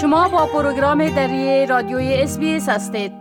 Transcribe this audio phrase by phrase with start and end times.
[0.00, 3.12] شما با پروگرام دری رادیوی اس هستید.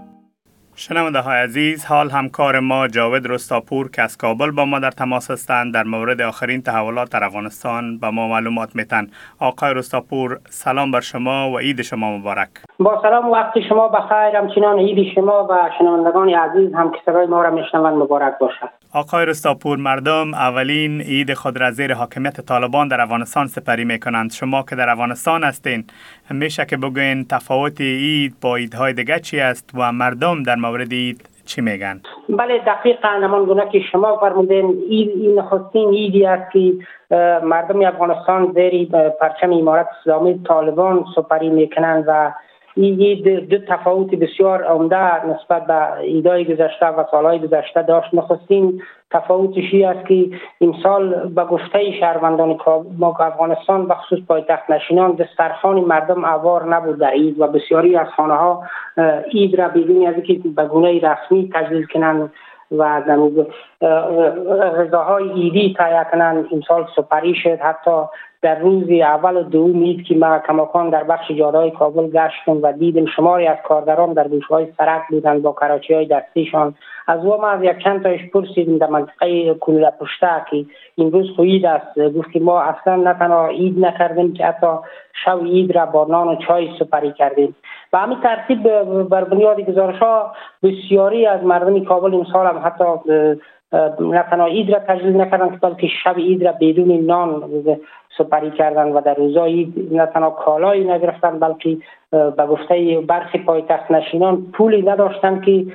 [0.76, 5.32] شنونده های عزیز حال همکار ما جاود رستاپور که از کابل با ما در تماس
[5.32, 5.74] هستند.
[5.74, 9.08] در مورد آخرین تحولات در افغانستان به ما معلومات میتن.
[9.40, 12.50] آقای رستاپور سلام بر شما و عید شما مبارک.
[12.80, 14.36] با سلام وقت شما بخیر.
[14.38, 18.79] همچنان عید شما و شنوندگان عزیز هم که صدای ما را میشنوند مبارک باشد.
[18.94, 24.32] آقای رستاپور مردم اولین عید خود را زیر حاکمیت طالبان در افغانستان سپری می کنند
[24.32, 25.84] شما که در افغانستان هستین
[26.32, 31.30] میشه که بگوین تفاوت عید با عیدهای دیگه چی است و مردم در مورد عید
[31.46, 36.74] چی میگن؟ بله دقیقا همان گونه که شما فرمودین عید این نخستین عیدی است که
[37.44, 38.90] مردم افغانستان زیر
[39.22, 42.32] پرچم امارت اسلامی طالبان سپری می‌کنند و
[42.82, 48.14] این دو تفاوت بسیار عمده نسبت به ایدای گذشته و سالهای گذشته داشت.
[48.14, 52.58] نخستین تفاوتش است که این سال به گفته شهروندان
[52.98, 58.08] ما افغانستان به خصوص پایتخت نشینان دسترخوان مردم اوار نبود در عید و بسیاری از
[58.08, 58.64] خانه ها
[59.34, 62.32] عید را بدون از که به گونه رسمی تجلیل کنند
[62.72, 63.02] و
[64.78, 66.46] غذاهای ایدی تهیه کنند.
[66.52, 67.60] امسال سپری شد.
[67.60, 67.92] حتی
[68.42, 72.72] در روز اول و دوم اید که ما کماکان در بخش جادهای کابل گشتم و
[72.72, 76.76] دیدم شماری از کارگران در های سرک بودند با کراچی های دستیشان.
[77.08, 80.66] از ما از یک چند تایش پرسیدیم در منطقه کلوله پشته که
[80.98, 82.00] امروز خو عید است.
[82.00, 84.68] گفت ما اصلا نه تنها عید نکردیم که حتی
[85.26, 87.56] شو عید را با نان و چای سپری کردیم.
[87.94, 88.64] و همین ترتیب
[89.04, 92.86] بر بنیاد گزارش ها بسیاری از مردم کابل امسال هم حتی
[94.00, 97.44] نه تنها عید را تجلیل نکردن که بلکه شب عید را بدون نان
[98.20, 101.78] سپری کردن و در روزای نه تنها کالایی نگرفتن بلکه
[102.12, 105.66] به گفته برخی پایتخت نشینان پولی نداشتن که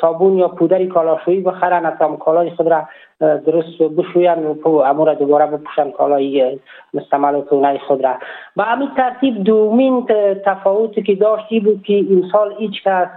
[0.00, 2.82] صابون یا پودری کالاشویی بخرن حتی کالای خود را
[3.20, 6.58] درست بشوین و امور دوباره بپوشن کالای
[6.94, 8.14] مستعمل و تونه خود را.
[8.56, 10.06] به همین ترتیب دومین
[10.44, 13.08] تفاوتی که داشتی بود که این سال هیچ کس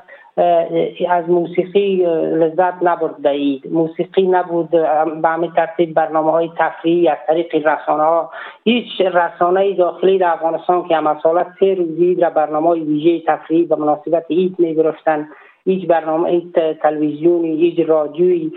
[1.09, 1.95] از موسیقی
[2.33, 8.31] لذت نبرد دهید موسیقی نبود به همین ترتیب برنامه های تفریحی از طریق رسانه ها
[8.63, 13.75] هیچ رسانه داخلی در افغانستان که سالت سه روزی در برنامه های ویژه تفریحی به
[13.75, 15.27] مناسبت عید می گرفتن
[15.65, 18.51] هیچ برنامه هیچ تلویزیونی هیچ رادیویی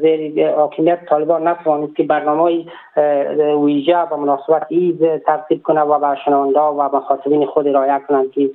[0.00, 2.64] زیر حاکمیت طالبان نتوانید که برنامه
[3.64, 8.50] ویژه به مناسبت عید ترتیب کنه و به شنونده و مخاطبین خود رایه کنند که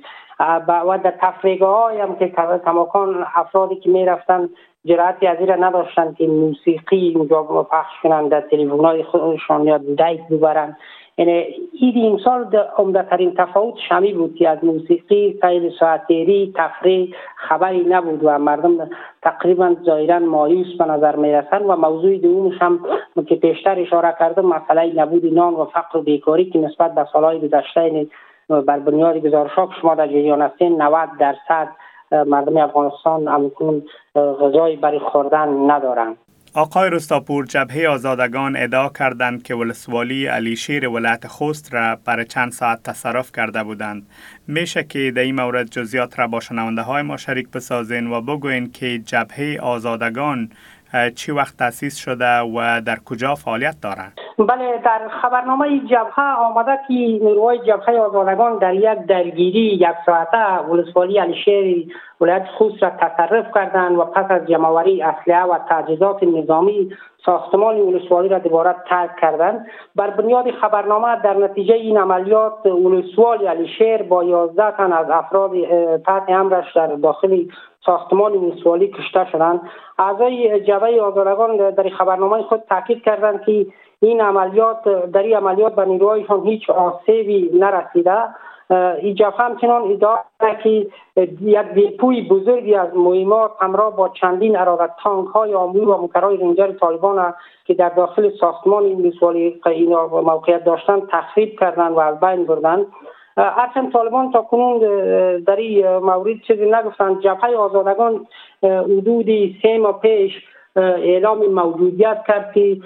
[0.68, 2.32] و در تفریگه های هم که
[2.64, 4.48] کماکان افرادی که می‌رفتن
[4.84, 10.28] جرأتی از را نداشتن که موسیقی اونجا پخش کنند در تلفن های خودشان یا دیت
[10.30, 10.76] ببرن
[11.18, 11.46] یعنی
[11.80, 18.20] این امسال عمده ترین تفاوت شمی بود که از موسیقی سیر ساعتیری تفریح خبری نبود
[18.22, 18.90] و مردم
[19.22, 22.80] تقریبا ظاهرا مایوس به نظر می رسند و موضوع دومش هم
[23.28, 27.40] که پیشتر اشاره کردم مسئله نبود نان و فقر و بیکاری که نسبت به سالهای
[27.40, 28.06] گذشته
[28.60, 31.68] بر بنیاد گزارش که شما در جریان هستین 90 درصد
[32.26, 33.82] مردم افغانستان همکنون
[34.14, 36.16] غذای برای خوردن ندارند
[36.54, 42.52] آقای رستاپور جبهه آزادگان ادعا کردند که ولسوالی علی شیر ولایت خوست را برای چند
[42.52, 44.06] ساعت تصرف کرده بودند.
[44.48, 48.72] میشه که در این مورد جزیات را با شنونده های ما شریک بسازین و بگوین
[48.72, 50.50] که جبهه آزادگان
[51.14, 56.94] چی وقت تاسیس شده و در کجا فعالیت دارند؟ بله در خبرنامه جبهه آمده که
[56.94, 63.98] نیروهای جبهه آزادگان در یک درگیری یک ساعته ولسوالی علیشیر ولایت خوست را تصرف کردند
[63.98, 66.90] و پس از جمعوری اسلحه و تجهیزات نظامی
[67.26, 69.66] ساختمان ولسوالی را دوباره ترک کردند.
[69.96, 75.50] بر بنیاد خبرنامه در نتیجه این عملیات ولسوالی علیشیر با 11 تن از افراد
[76.06, 77.44] تحت امرش در داخل
[77.86, 79.60] ساختمان ولسوالی کشته شدند.
[79.98, 83.66] اعضای جبهه آزادگان در خبرنامه خود تاکید کردند که
[84.06, 84.82] این عملیات
[85.12, 88.18] در این عملیات به نیروهایشان هیچ آسیبی نرسیده.
[89.00, 90.16] این جبهه همچنان ادعا
[90.62, 90.86] که
[91.40, 96.72] یک دیپوی بزرگی از مهمات همراه با چندین ارادت تانک های آمور و مکرای رنجر
[96.72, 99.60] طالبان که در داخل ساختمان این ولسوالی
[100.12, 102.86] موقعیت داشتن تخریب کردند و از بین بردند
[103.36, 104.78] هرچند طالبان تا کنون
[105.38, 107.20] در این مورد چیزی نگفتند.
[107.20, 108.26] جبهه آزادگان
[108.62, 109.26] حدود
[109.62, 110.32] سه ماه پیش
[110.76, 112.76] اعلام موجودیت کرد که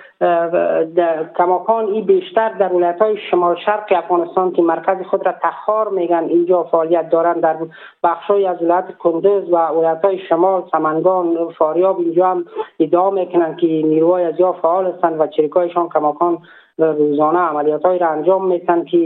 [1.39, 6.25] کماکان این بیشتر در ولایت های شمال شرق افغانستان که مرکز خود را تخار میگن
[6.29, 7.41] اینجا فعالیت دارند.
[7.41, 7.57] در
[8.03, 12.45] بخش از ولایت کندز و ولایت های شمال سمنگان فاریاب اینجا هم
[12.81, 16.39] ادعا می‌کنند که نیروهای از یا فعال هستند و چریکایشان کماکان
[16.79, 18.99] روزانه عملیات های را انجام میتن که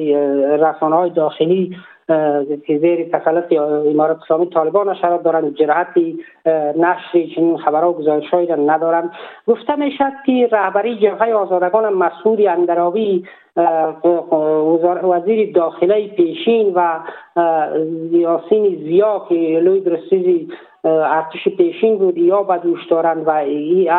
[0.61, 1.77] رسانه های داخلی
[2.66, 6.18] زیر تسلط امارت اسلامی طالبان شرط دارند جرحتی
[6.76, 9.10] نشر چنین خبرها گزارش ندارند
[9.46, 13.24] گفته می شد که رهبری جبهه آزادگان مسعود اندراوی
[15.02, 16.98] وزیر داخله پیشین و
[18.10, 20.48] یاسین زیا که لوی درستیزی
[20.84, 23.90] ارتش پیشین بود یا به دوش دارند و این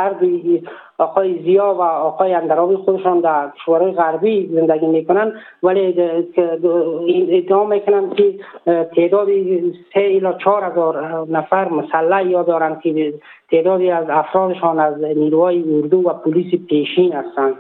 [1.02, 5.34] آقای زیا و آقای اندراوی خودشان در کشورهای غربی زندگی می‌کنن.
[5.64, 5.94] ولی
[7.32, 8.34] ادعا می‌کنن که
[8.96, 9.28] تعداد
[9.94, 13.14] سه الا چهار هزار نفر مسلح یا دارند که
[13.52, 17.54] تعدادی از افرادشان از نیروهای اردو و پلیس پیشین هستند.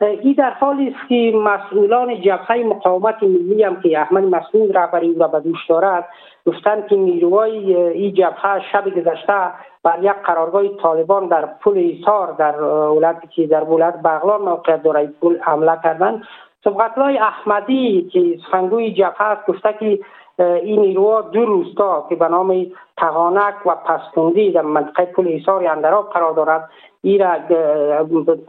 [0.00, 5.28] این در حالی است که مسئولان جبهه مقاومت ملی هم که احمد مسعود رهبری را
[5.28, 6.08] به دوش دارد
[6.46, 9.52] گفتند که نیروهای این جبهه شب گذشته
[9.82, 15.12] بر یک قرارگاه طالبان در پل ایثار در ولایت که در ولایت بغلان موقعیت دارد
[15.20, 16.22] پل حمله کردند.
[16.64, 19.98] سبقتلای احمدی که سخنگوی جبهه است گفته که
[20.38, 22.66] این نیروها دو روستا که به نام
[22.96, 26.68] تغانک و پستوندی در منطقه پل ایثار اندراب قرار دارد
[27.02, 27.36] ای را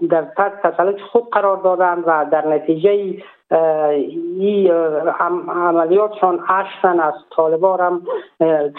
[0.10, 2.90] در تحت تسلط خود قرار دادند و در نتیجه
[4.40, 4.72] این
[5.50, 8.02] عملیاتشان هشت از طالبان هم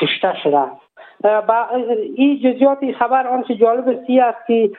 [0.00, 0.32] کشته
[1.22, 1.66] با
[2.14, 4.70] این جزیات خبر آنچه جالب سی است که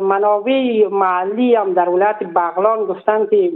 [0.00, 3.50] منابع محلی هم در ولایت بغلان گفتند که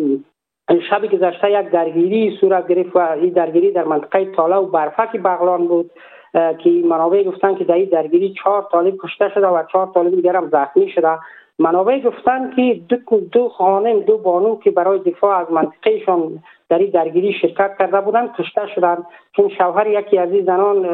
[0.70, 5.66] شب گذشته یک درگیری صورت گرفت و این درگیری در منطقه تاله و برفک بغلان
[5.66, 5.90] بود
[6.32, 10.36] که منابع گفتن که در این درگیری چهار طالب کشته شده و چهار طالب دیگر
[10.36, 11.18] هم زخمی شده.
[11.58, 16.90] منابع گفتن که دو, دو خانم دو بانو که برای دفاع از منطقهشان در این
[16.90, 19.06] درگیری شرکت کرده بودند کشته شدند.
[19.36, 20.84] چون شوهر یکی از این زنان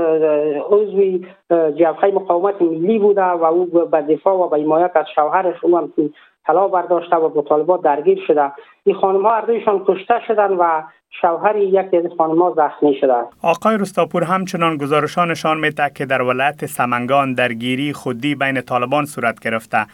[0.71, 5.79] عضوی جبهه مقاومت ملی بوده و او به دفاع و به حمایت از شوهرش او
[5.79, 5.93] هم
[6.47, 8.53] طلا برداشته و با طالبات درگیر شده.
[8.85, 10.83] این خانم ها اردویشان کشته شدن و
[11.21, 13.15] شوهر یکی از خانم زخمی شده.
[13.43, 19.87] آقای رستاپور همچنان گزارشانشان میده که در ولایت سمنگان درگیری خودی بین طالبان صورت گرفته.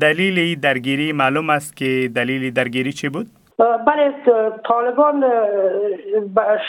[0.00, 3.26] دلیل این درگیری معلوم است که دلیل درگیری چی بود؟
[3.58, 4.14] بله
[4.68, 5.24] طالبان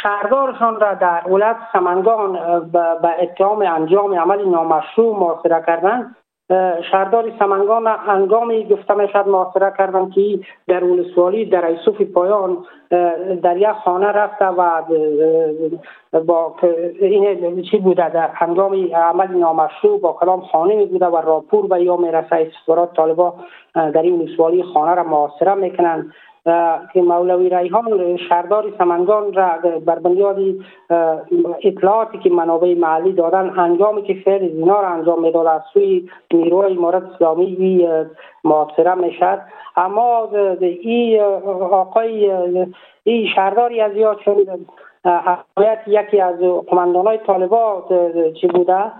[0.03, 2.33] شهردارشان را در ولایت سمنگان
[2.71, 6.15] به اتهام انجام عمل نامشروع محاصره کردند.
[6.91, 12.57] شهردار سمنگان انگامی گفته می شد محاصره کردن که در ولسوالی در ایسوف پایان
[13.43, 14.81] در یک خانه رفته و
[16.25, 16.55] با
[16.99, 21.83] این چی بوده در هنگام عمل نامشروع با کلام خانه می بوده و راپور به
[21.83, 23.33] یا می رسه استخبارات طالبا
[23.73, 26.13] در این ولسوالی خانه را محاصره می‌کنند.
[26.93, 29.49] که مولوی ریحان شهردار سمنگان را
[29.85, 30.37] بر بنیاد
[31.63, 36.77] اطلاعاتی که منابع محلی دادن انجامی که فعل زینا را انجام می‌داد از سوی نیروی
[36.77, 37.87] امارت اسلامی
[38.43, 39.41] محاصره می‌شد
[39.75, 41.21] اما این
[41.71, 42.31] آقای
[43.03, 44.35] این شهرداری از یا چون
[45.87, 47.85] یکی از قماندانای طالبات
[48.41, 48.91] چی بوده؟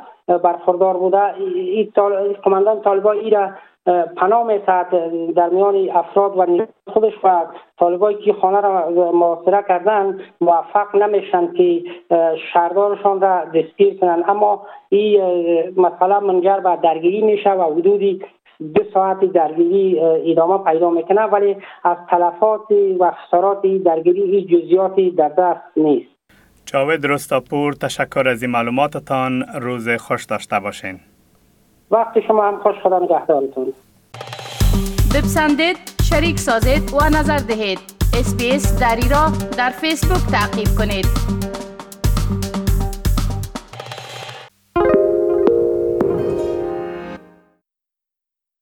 [0.44, 1.92] برخوردار بوده؟ این
[2.44, 3.50] قماندان طالبا ای را
[4.18, 4.88] پناه میتد
[5.36, 7.46] در میان افراد و خودش و
[7.80, 11.84] طالبایی که خانه را محاصره کردن موفق نمیشن که
[12.54, 14.24] شهردارشان را دستگیر کنند.
[14.28, 15.22] اما این
[15.78, 18.22] مسئله منجر به درگیری میشه و حدودی
[18.76, 25.30] دو ساعت درگیری ادامه پیدا می‌کنه ولی از تلفات و خسارات درگیری این جزیاتی در
[25.30, 26.10] دست نیست.
[26.66, 29.44] جاوید رستاپور تشکر از این معلوماتتان.
[29.62, 31.00] روز خوش داشته باشین.
[31.92, 33.74] وقتی شما هم خوش خدا نگهدارتون.
[35.16, 37.80] بپسندید شریک سازید و نظر دهید.
[38.20, 41.06] اسپیس دری را در فیسبوک تعقیب کنید.